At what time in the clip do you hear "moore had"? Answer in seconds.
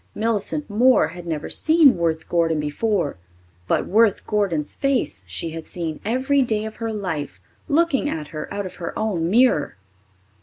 0.67-1.27